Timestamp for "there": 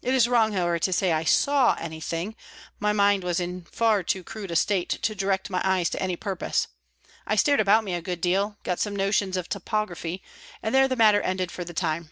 10.74-10.88